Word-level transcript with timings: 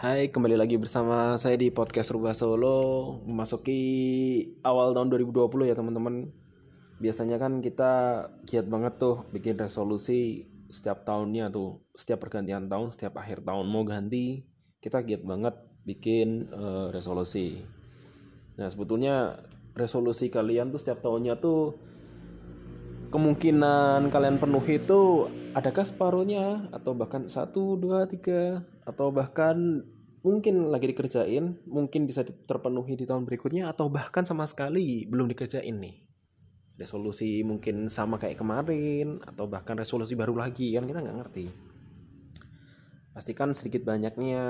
Hai, 0.00 0.32
kembali 0.32 0.56
lagi 0.56 0.80
bersama 0.80 1.36
saya 1.36 1.60
di 1.60 1.68
podcast 1.68 2.08
Rubah 2.08 2.32
Solo 2.32 3.20
Memasuki 3.28 3.76
awal 4.64 4.96
tahun 4.96 5.12
2020 5.12 5.68
ya 5.68 5.76
teman-teman. 5.76 6.32
Biasanya 7.04 7.36
kan 7.36 7.60
kita 7.60 8.24
giat 8.48 8.64
banget 8.64 8.96
tuh 8.96 9.28
bikin 9.28 9.60
resolusi 9.60 10.48
setiap 10.72 11.04
tahunnya 11.04 11.52
tuh 11.52 11.84
Setiap 11.92 12.16
pergantian 12.24 12.64
tahun, 12.72 12.96
setiap 12.96 13.20
akhir 13.20 13.44
tahun. 13.44 13.68
Mau 13.68 13.84
ganti 13.84 14.40
Kita 14.80 15.04
giat 15.04 15.20
banget 15.20 15.52
bikin 15.84 16.48
uh, 16.48 16.88
resolusi. 16.88 17.60
Nah 18.56 18.72
sebetulnya 18.72 19.36
resolusi 19.76 20.32
kalian 20.32 20.72
tuh 20.72 20.80
setiap 20.80 21.04
tahunnya 21.04 21.36
tuh 21.44 21.76
Kemungkinan 23.10 24.06
kalian 24.06 24.38
penuhi 24.38 24.78
itu 24.78 25.26
adakah 25.50 25.82
separuhnya? 25.82 26.70
Atau 26.70 26.94
bahkan 26.94 27.26
satu 27.26 27.74
dua 27.74 28.06
tiga? 28.06 28.62
Atau 28.86 29.10
bahkan 29.10 29.82
mungkin 30.20 30.68
lagi 30.68 30.92
dikerjain 30.92 31.64
mungkin 31.64 32.04
bisa 32.04 32.24
terpenuhi 32.24 32.92
di 32.92 33.08
tahun 33.08 33.24
berikutnya 33.24 33.72
atau 33.72 33.88
bahkan 33.88 34.28
sama 34.28 34.44
sekali 34.44 35.08
belum 35.08 35.32
dikerjain 35.32 35.72
nih. 35.80 35.96
Resolusi 36.76 37.44
mungkin 37.44 37.88
sama 37.92 38.16
kayak 38.16 38.40
kemarin 38.40 39.20
atau 39.24 39.48
bahkan 39.48 39.76
resolusi 39.76 40.16
baru 40.16 40.36
lagi 40.36 40.76
kan 40.76 40.84
kita 40.84 41.00
nggak 41.00 41.18
ngerti. 41.24 41.44
Pastikan 43.12 43.52
sedikit 43.56 43.84
banyaknya 43.84 44.44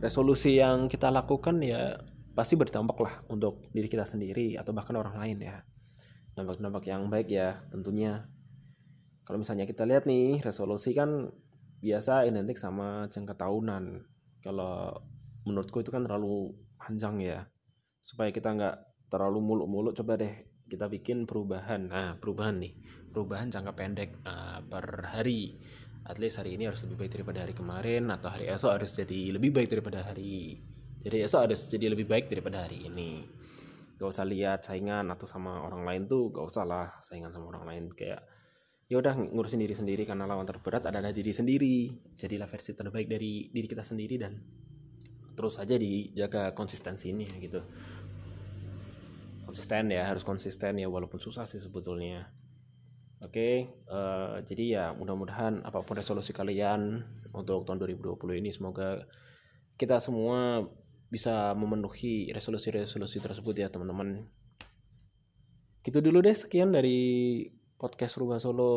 resolusi 0.00 0.60
yang 0.60 0.88
kita 0.88 1.08
lakukan 1.08 1.60
ya 1.60 1.96
pasti 2.34 2.58
berdampak 2.58 2.98
lah 3.00 3.14
untuk 3.30 3.70
diri 3.70 3.86
kita 3.86 4.04
sendiri 4.04 4.56
atau 4.60 4.72
bahkan 4.76 4.96
orang 4.96 5.16
lain 5.16 5.40
ya. 5.40 5.56
Dampak-dampak 6.34 6.84
yang 6.88 7.08
baik 7.12 7.28
ya 7.28 7.60
tentunya. 7.68 8.28
Kalau 9.24 9.40
misalnya 9.40 9.64
kita 9.64 9.88
lihat 9.88 10.04
nih 10.04 10.44
resolusi 10.44 10.92
kan 10.92 11.32
biasa 11.80 12.28
identik 12.28 12.60
sama 12.60 13.08
jangka 13.08 13.40
tahunan 13.40 14.13
kalau 14.44 14.92
menurutku 15.48 15.80
itu 15.80 15.88
kan 15.88 16.04
terlalu 16.04 16.52
panjang 16.76 17.16
ya. 17.24 17.48
Supaya 18.04 18.28
kita 18.28 18.52
nggak 18.52 19.08
terlalu 19.08 19.40
muluk-muluk 19.40 19.96
coba 19.96 20.20
deh 20.20 20.34
kita 20.68 20.88
bikin 20.92 21.24
perubahan. 21.24 21.88
Nah 21.88 22.20
perubahan 22.20 22.60
nih. 22.60 22.76
Perubahan 23.08 23.48
jangka 23.48 23.72
pendek 23.72 24.20
uh, 24.28 24.60
per 24.60 25.08
hari. 25.08 25.56
At 26.04 26.20
least 26.20 26.36
hari 26.36 26.60
ini 26.60 26.68
harus 26.68 26.84
lebih 26.84 27.00
baik 27.00 27.16
daripada 27.16 27.48
hari 27.48 27.54
kemarin 27.56 28.12
atau 28.12 28.28
hari 28.28 28.44
esok 28.52 28.76
harus 28.76 28.92
jadi 28.92 29.40
lebih 29.40 29.56
baik 29.56 29.72
daripada 29.72 30.04
hari. 30.04 30.60
Jadi 31.00 31.16
esok 31.24 31.40
harus 31.48 31.60
jadi 31.64 31.96
lebih 31.96 32.04
baik 32.04 32.28
daripada 32.28 32.68
hari 32.68 32.84
ini. 32.84 33.24
Gak 33.96 34.08
usah 34.12 34.28
lihat 34.28 34.68
saingan 34.68 35.08
atau 35.08 35.24
sama 35.24 35.64
orang 35.64 35.88
lain 35.88 36.02
tuh 36.04 36.28
gak 36.28 36.44
usah 36.44 36.68
lah 36.68 36.92
saingan 37.00 37.32
sama 37.32 37.56
orang 37.56 37.64
lain. 37.64 37.84
Kayak 37.96 38.20
ya 38.84 39.00
udah 39.00 39.16
ngurusin 39.16 39.64
diri 39.64 39.72
sendiri 39.72 40.02
karena 40.04 40.28
lawan 40.28 40.44
terberat 40.44 40.84
adalah 40.84 41.10
diri 41.10 41.32
sendiri. 41.32 41.76
Jadilah 42.16 42.48
versi 42.48 42.76
terbaik 42.76 43.08
dari 43.08 43.48
diri 43.48 43.66
kita 43.68 43.80
sendiri 43.80 44.16
dan 44.20 44.32
terus 45.34 45.58
saja 45.58 45.74
dijaga 45.74 46.52
konsistensi 46.52 47.10
ini 47.10 47.26
gitu. 47.40 47.60
Konsisten 49.44 49.92
ya 49.92 50.08
harus 50.08 50.22
konsisten 50.26 50.80
ya 50.80 50.88
walaupun 50.88 51.18
susah 51.18 51.48
sih 51.48 51.60
sebetulnya. 51.60 52.28
Oke 53.24 53.32
okay, 53.32 53.54
uh, 53.88 54.36
eh, 54.36 54.44
jadi 54.44 54.64
ya 54.68 54.84
mudah-mudahan 54.92 55.64
apa 55.64 55.80
pun 55.80 55.96
resolusi 55.96 56.36
kalian 56.36 57.00
untuk 57.32 57.64
tahun 57.64 57.80
2020 57.80 58.20
ini 58.36 58.52
semoga 58.52 59.08
kita 59.80 59.96
semua 59.96 60.60
bisa 61.08 61.56
memenuhi 61.56 62.28
resolusi-resolusi 62.34 63.22
tersebut 63.24 63.54
ya 63.56 63.72
teman-teman. 63.72 64.28
Gitu 65.80 65.98
dulu 66.04 66.20
deh 66.20 66.36
sekian 66.36 66.68
dari 66.74 67.48
podcast 67.78 68.16
Rubah 68.16 68.40
Solo 68.40 68.72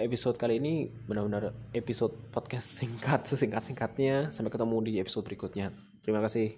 episode 0.00 0.40
kali 0.40 0.56
ini 0.56 0.88
benar-benar 0.88 1.52
episode 1.76 2.16
podcast 2.32 2.80
singkat 2.80 3.28
sesingkat-singkatnya. 3.28 4.32
Sampai 4.32 4.50
ketemu 4.50 4.76
di 4.80 4.92
episode 4.96 5.28
berikutnya. 5.28 5.70
Terima 6.00 6.24
kasih 6.24 6.56